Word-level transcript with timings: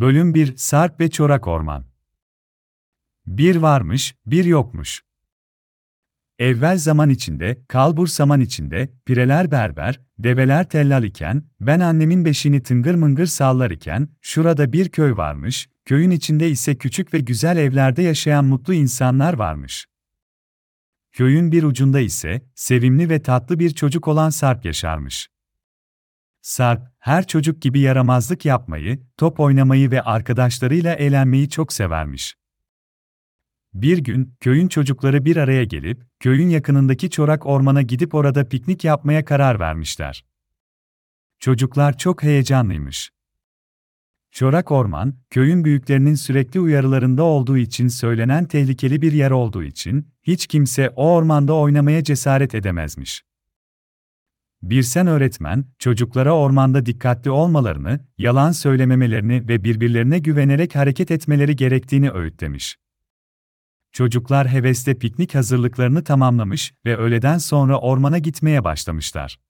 Bölüm 0.00 0.34
1 0.34 0.56
Sarp 0.56 1.00
ve 1.00 1.10
Çorak 1.10 1.48
Orman 1.48 1.84
Bir 3.26 3.56
varmış, 3.56 4.14
bir 4.26 4.44
yokmuş. 4.44 5.02
Evvel 6.38 6.78
zaman 6.78 7.10
içinde, 7.10 7.64
kalbur 7.68 8.06
zaman 8.06 8.40
içinde, 8.40 8.90
pireler 9.06 9.50
berber, 9.50 10.00
develer 10.18 10.68
tellal 10.68 11.04
iken, 11.04 11.42
ben 11.60 11.80
annemin 11.80 12.24
beşiğini 12.24 12.62
tıngır 12.62 12.94
mıngır 12.94 13.26
sallar 13.26 13.70
iken, 13.70 14.08
şurada 14.20 14.72
bir 14.72 14.88
köy 14.88 15.16
varmış, 15.16 15.68
köyün 15.84 16.10
içinde 16.10 16.50
ise 16.50 16.78
küçük 16.78 17.14
ve 17.14 17.18
güzel 17.18 17.56
evlerde 17.56 18.02
yaşayan 18.02 18.44
mutlu 18.44 18.74
insanlar 18.74 19.34
varmış. 19.34 19.86
Köyün 21.12 21.52
bir 21.52 21.62
ucunda 21.62 22.00
ise, 22.00 22.42
sevimli 22.54 23.10
ve 23.10 23.22
tatlı 23.22 23.58
bir 23.58 23.70
çocuk 23.70 24.08
olan 24.08 24.30
Sarp 24.30 24.64
yaşarmış. 24.64 25.33
Sarp, 26.44 26.82
her 26.98 27.26
çocuk 27.26 27.62
gibi 27.62 27.80
yaramazlık 27.80 28.44
yapmayı, 28.44 29.02
top 29.16 29.40
oynamayı 29.40 29.90
ve 29.90 30.02
arkadaşlarıyla 30.02 30.94
eğlenmeyi 30.94 31.48
çok 31.48 31.72
severmiş. 31.72 32.34
Bir 33.74 33.98
gün, 33.98 34.36
köyün 34.40 34.68
çocukları 34.68 35.24
bir 35.24 35.36
araya 35.36 35.64
gelip, 35.64 36.02
köyün 36.20 36.48
yakınındaki 36.48 37.10
çorak 37.10 37.46
ormana 37.46 37.82
gidip 37.82 38.14
orada 38.14 38.48
piknik 38.48 38.84
yapmaya 38.84 39.24
karar 39.24 39.60
vermişler. 39.60 40.24
Çocuklar 41.38 41.98
çok 41.98 42.22
heyecanlıymış. 42.22 43.10
Çorak 44.30 44.70
orman, 44.70 45.14
köyün 45.30 45.64
büyüklerinin 45.64 46.14
sürekli 46.14 46.60
uyarılarında 46.60 47.22
olduğu 47.22 47.56
için 47.56 47.88
söylenen 47.88 48.44
tehlikeli 48.44 49.02
bir 49.02 49.12
yer 49.12 49.30
olduğu 49.30 49.62
için, 49.62 50.08
hiç 50.22 50.46
kimse 50.46 50.90
o 50.96 51.12
ormanda 51.12 51.54
oynamaya 51.54 52.04
cesaret 52.04 52.54
edemezmiş. 52.54 53.24
Birsen 54.64 55.06
öğretmen, 55.06 55.64
çocuklara 55.78 56.32
ormanda 56.32 56.86
dikkatli 56.86 57.30
olmalarını, 57.30 58.00
yalan 58.18 58.52
söylememelerini 58.52 59.48
ve 59.48 59.64
birbirlerine 59.64 60.18
güvenerek 60.18 60.76
hareket 60.76 61.10
etmeleri 61.10 61.56
gerektiğini 61.56 62.10
öğütlemiş. 62.10 62.78
Çocuklar 63.92 64.48
hevesle 64.48 64.98
piknik 64.98 65.34
hazırlıklarını 65.34 66.04
tamamlamış 66.04 66.74
ve 66.84 66.96
öğleden 66.96 67.38
sonra 67.38 67.78
ormana 67.80 68.18
gitmeye 68.18 68.64
başlamışlar. 68.64 69.40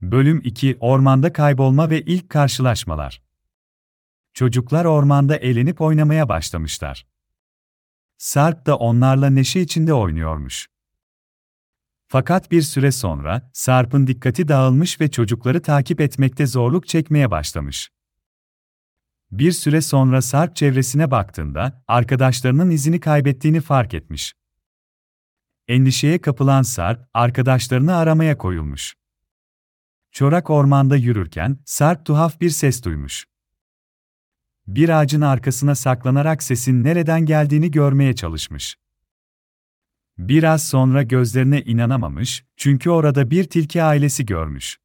Bölüm 0.00 0.40
2 0.44 0.76
Ormanda 0.80 1.32
kaybolma 1.32 1.90
ve 1.90 2.00
ilk 2.00 2.28
karşılaşmalar. 2.30 3.22
Çocuklar 4.34 4.84
ormanda 4.84 5.36
eğlenip 5.36 5.80
oynamaya 5.80 6.28
başlamışlar. 6.28 7.06
Sarp 8.18 8.66
da 8.66 8.76
onlarla 8.76 9.30
neşe 9.30 9.60
içinde 9.60 9.92
oynuyormuş. 9.92 10.68
Fakat 12.10 12.50
bir 12.50 12.62
süre 12.62 12.92
sonra 12.92 13.50
Sarp'ın 13.52 14.06
dikkati 14.06 14.48
dağılmış 14.48 15.00
ve 15.00 15.10
çocukları 15.10 15.62
takip 15.62 16.00
etmekte 16.00 16.46
zorluk 16.46 16.88
çekmeye 16.88 17.30
başlamış. 17.30 17.90
Bir 19.30 19.52
süre 19.52 19.80
sonra 19.80 20.22
Sarp 20.22 20.56
çevresine 20.56 21.10
baktığında 21.10 21.84
arkadaşlarının 21.88 22.70
izini 22.70 23.00
kaybettiğini 23.00 23.60
fark 23.60 23.94
etmiş. 23.94 24.34
Endişeye 25.68 26.20
kapılan 26.20 26.62
Sarp, 26.62 27.08
arkadaşlarını 27.14 27.96
aramaya 27.96 28.38
koyulmuş. 28.38 28.94
Çorak 30.12 30.50
ormanda 30.50 30.96
yürürken 30.96 31.58
Sarp 31.64 32.06
tuhaf 32.06 32.40
bir 32.40 32.50
ses 32.50 32.84
duymuş. 32.84 33.26
Bir 34.66 34.88
ağacın 34.88 35.20
arkasına 35.20 35.74
saklanarak 35.74 36.42
sesin 36.42 36.84
nereden 36.84 37.26
geldiğini 37.26 37.70
görmeye 37.70 38.14
çalışmış. 38.14 38.76
Biraz 40.18 40.68
sonra 40.68 41.02
gözlerine 41.02 41.62
inanamamış, 41.62 42.44
çünkü 42.56 42.90
orada 42.90 43.30
bir 43.30 43.44
tilki 43.44 43.82
ailesi 43.82 44.26
görmüş. 44.26 44.78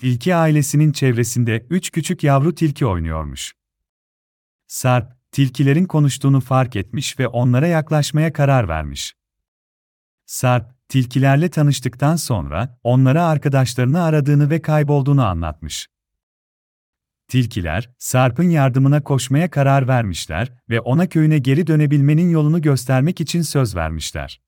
Tilki 0.00 0.34
ailesinin 0.34 0.92
çevresinde 0.92 1.66
üç 1.70 1.90
küçük 1.90 2.24
yavru 2.24 2.54
tilki 2.54 2.86
oynuyormuş. 2.86 3.52
Sarp, 4.66 5.32
tilkilerin 5.32 5.84
konuştuğunu 5.84 6.40
fark 6.40 6.76
etmiş 6.76 7.18
ve 7.18 7.28
onlara 7.28 7.66
yaklaşmaya 7.66 8.32
karar 8.32 8.68
vermiş. 8.68 9.14
Sarp, 10.26 10.88
tilkilerle 10.88 11.50
tanıştıktan 11.50 12.16
sonra 12.16 12.78
onlara 12.82 13.26
arkadaşlarını 13.26 14.02
aradığını 14.02 14.50
ve 14.50 14.62
kaybolduğunu 14.62 15.24
anlatmış. 15.24 15.88
Tilkiler, 17.32 17.90
Sarp'ın 17.98 18.50
yardımına 18.50 19.02
koşmaya 19.02 19.50
karar 19.50 19.88
vermişler 19.88 20.52
ve 20.70 20.80
ona 20.80 21.08
köyüne 21.08 21.38
geri 21.38 21.66
dönebilmenin 21.66 22.30
yolunu 22.30 22.62
göstermek 22.62 23.20
için 23.20 23.42
söz 23.42 23.76
vermişler. 23.76 24.40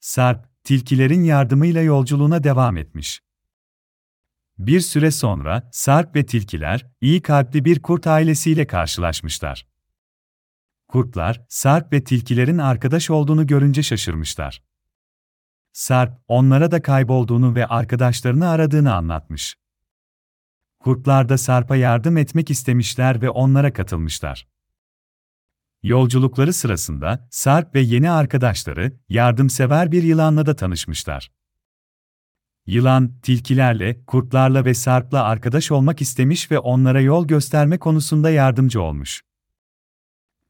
Sarp, 0.00 0.64
tilkilerin 0.64 1.22
yardımıyla 1.22 1.82
yolculuğuna 1.82 2.44
devam 2.44 2.76
etmiş. 2.76 3.20
Bir 4.58 4.80
süre 4.80 5.10
sonra 5.10 5.70
Sarp 5.72 6.16
ve 6.16 6.26
tilkiler 6.26 6.86
iyi 7.00 7.22
kalpli 7.22 7.64
bir 7.64 7.82
kurt 7.82 8.06
ailesiyle 8.06 8.66
karşılaşmışlar. 8.66 9.66
Kurtlar, 10.88 11.42
Sarp 11.48 11.92
ve 11.92 12.04
tilkilerin 12.04 12.58
arkadaş 12.58 13.10
olduğunu 13.10 13.46
görünce 13.46 13.82
şaşırmışlar. 13.82 14.62
Sarp, 15.72 16.20
onlara 16.28 16.70
da 16.70 16.82
kaybolduğunu 16.82 17.54
ve 17.54 17.66
arkadaşlarını 17.66 18.48
aradığını 18.48 18.94
anlatmış. 18.94 19.56
Kurtlar 20.80 21.28
da 21.28 21.38
Sarp'a 21.38 21.76
yardım 21.76 22.16
etmek 22.16 22.50
istemişler 22.50 23.22
ve 23.22 23.30
onlara 23.30 23.72
katılmışlar. 23.72 24.48
Yolculukları 25.82 26.52
sırasında 26.52 27.28
Sarp 27.30 27.74
ve 27.74 27.80
yeni 27.80 28.10
arkadaşları 28.10 28.92
yardımsever 29.08 29.92
bir 29.92 30.02
yılanla 30.02 30.46
da 30.46 30.56
tanışmışlar. 30.56 31.32
Yılan, 32.66 33.18
tilkilerle, 33.22 34.04
kurtlarla 34.04 34.64
ve 34.64 34.74
Sarp'la 34.74 35.24
arkadaş 35.24 35.70
olmak 35.70 36.00
istemiş 36.00 36.50
ve 36.50 36.58
onlara 36.58 37.00
yol 37.00 37.26
gösterme 37.26 37.78
konusunda 37.78 38.30
yardımcı 38.30 38.82
olmuş. 38.82 39.22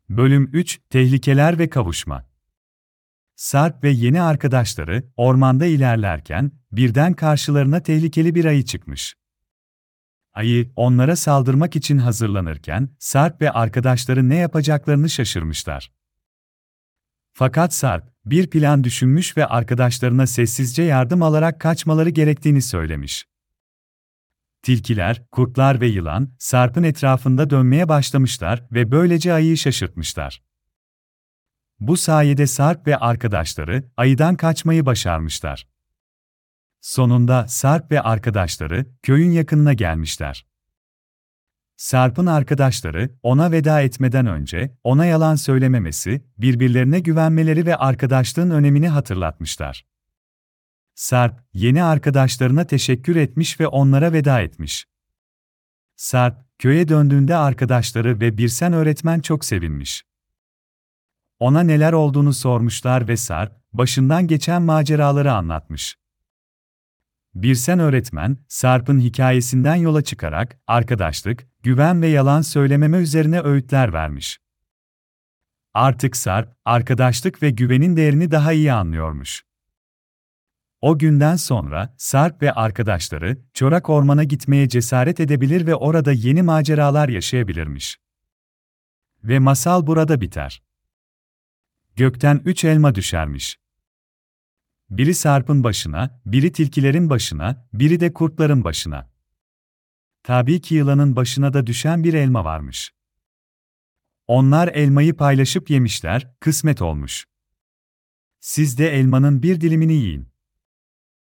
Bölüm 0.08 0.50
3 0.52 0.80
Tehlikeler 0.90 1.58
ve 1.58 1.70
Kavuşma 1.70 2.26
Sarp 3.36 3.84
ve 3.84 3.90
yeni 3.90 4.22
arkadaşları 4.22 5.04
ormanda 5.16 5.66
ilerlerken 5.66 6.52
birden 6.72 7.14
karşılarına 7.14 7.82
tehlikeli 7.82 8.34
bir 8.34 8.44
ayı 8.44 8.64
çıkmış. 8.64 9.19
Ayı, 10.34 10.70
onlara 10.76 11.16
saldırmak 11.16 11.76
için 11.76 11.98
hazırlanırken, 11.98 12.88
Sarp 12.98 13.42
ve 13.42 13.50
arkadaşları 13.50 14.28
ne 14.28 14.36
yapacaklarını 14.36 15.08
şaşırmışlar. 15.08 15.92
Fakat 17.32 17.74
Sarp, 17.74 18.12
bir 18.24 18.50
plan 18.50 18.84
düşünmüş 18.84 19.36
ve 19.36 19.46
arkadaşlarına 19.46 20.26
sessizce 20.26 20.82
yardım 20.82 21.22
alarak 21.22 21.60
kaçmaları 21.60 22.10
gerektiğini 22.10 22.62
söylemiş. 22.62 23.26
Tilkiler, 24.62 25.22
kurtlar 25.30 25.80
ve 25.80 25.86
yılan, 25.86 26.28
Sarp'ın 26.38 26.82
etrafında 26.82 27.50
dönmeye 27.50 27.88
başlamışlar 27.88 28.64
ve 28.72 28.90
böylece 28.90 29.32
ayıyı 29.32 29.56
şaşırtmışlar. 29.56 30.42
Bu 31.80 31.96
sayede 31.96 32.46
Sarp 32.46 32.86
ve 32.86 32.96
arkadaşları 32.96 33.90
ayıdan 33.96 34.36
kaçmayı 34.36 34.86
başarmışlar. 34.86 35.69
Sonunda 36.80 37.48
Sarp 37.48 37.92
ve 37.92 38.00
arkadaşları 38.00 38.86
köyün 39.02 39.30
yakınına 39.30 39.72
gelmişler. 39.72 40.46
Sarp'ın 41.76 42.26
arkadaşları 42.26 43.10
ona 43.22 43.52
veda 43.52 43.80
etmeden 43.80 44.26
önce 44.26 44.76
ona 44.84 45.06
yalan 45.06 45.34
söylememesi, 45.34 46.24
birbirlerine 46.38 47.00
güvenmeleri 47.00 47.66
ve 47.66 47.76
arkadaşlığın 47.76 48.50
önemini 48.50 48.88
hatırlatmışlar. 48.88 49.86
Sarp, 50.94 51.44
yeni 51.52 51.82
arkadaşlarına 51.82 52.64
teşekkür 52.64 53.16
etmiş 53.16 53.60
ve 53.60 53.66
onlara 53.66 54.12
veda 54.12 54.40
etmiş. 54.40 54.86
Sarp, 55.96 56.44
köye 56.58 56.88
döndüğünde 56.88 57.36
arkadaşları 57.36 58.20
ve 58.20 58.38
Birsen 58.38 58.72
öğretmen 58.72 59.20
çok 59.20 59.44
sevinmiş. 59.44 60.04
Ona 61.38 61.62
neler 61.62 61.92
olduğunu 61.92 62.32
sormuşlar 62.32 63.08
ve 63.08 63.16
Sarp, 63.16 63.60
başından 63.72 64.26
geçen 64.26 64.62
maceraları 64.62 65.32
anlatmış. 65.32 66.00
Birsen 67.34 67.78
öğretmen, 67.78 68.36
Sarp'ın 68.48 69.00
hikayesinden 69.00 69.74
yola 69.74 70.02
çıkarak 70.02 70.60
arkadaşlık, 70.66 71.46
güven 71.62 72.02
ve 72.02 72.06
yalan 72.06 72.42
söylememe 72.42 72.99
üzerine 72.99 73.40
öğütler 73.40 73.93
vermiş. 73.93 74.40
Artık 75.75 76.16
Sarp, 76.16 76.56
arkadaşlık 76.64 77.43
ve 77.43 77.50
güvenin 77.50 77.96
değerini 77.96 78.31
daha 78.31 78.52
iyi 78.52 78.72
anlıyormuş. 78.72 79.44
O 80.81 80.99
günden 80.99 81.37
sonra 81.37 81.94
Sarp 81.99 82.43
ve 82.43 82.52
arkadaşları 82.52 83.38
Çorak 83.55 83.90
Orman'a 83.90 84.25
gitmeye 84.25 84.69
cesaret 84.69 85.20
edebilir 85.20 85.66
ve 85.66 85.75
orada 85.75 86.12
yeni 86.12 86.43
maceralar 86.43 87.08
yaşayabilirmiş. 87.08 87.99
Ve 89.25 89.38
masal 89.38 89.87
burada 89.87 90.20
biter. 90.20 90.62
Gökten 91.96 92.43
üç 92.44 92.64
elma 92.64 92.94
düşermiş. 92.94 93.58
Biri 94.90 95.14
Sarp'ın 95.14 95.64
başına, 95.64 96.20
biri 96.26 96.52
tilkilerin 96.52 97.10
başına, 97.10 97.69
biri 97.72 98.00
de 98.00 98.12
kurtların 98.12 98.64
başına. 98.64 99.10
Tabii 100.22 100.60
ki 100.60 100.75
yılanın 100.75 101.16
başına 101.16 101.52
da 101.52 101.66
düşen 101.66 102.04
bir 102.04 102.14
elma 102.14 102.44
varmış. 102.44 102.92
Onlar 104.26 104.69
elmayı 104.69 105.16
paylaşıp 105.16 105.70
yemişler, 105.70 106.34
kısmet 106.40 106.82
olmuş. 106.82 107.26
Siz 108.40 108.78
de 108.78 108.88
elmanın 108.88 109.42
bir 109.42 109.60
dilimini 109.60 109.92
yiyin. 109.92 110.30